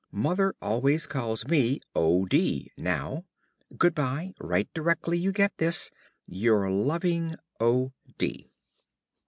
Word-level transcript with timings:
Mother 0.11 0.55
always 0.63 1.05
calls 1.05 1.47
me 1.47 1.79
O. 1.95 2.25
D. 2.25 2.71
now. 2.75 3.23
Good 3.77 3.93
bye. 3.93 4.33
Write 4.39 4.73
directly 4.73 5.19
you 5.19 5.31
get 5.31 5.55
this. 5.59 5.91
Your 6.25 6.71
loving, 6.71 7.35
O. 7.59 7.91
D. 8.17 8.49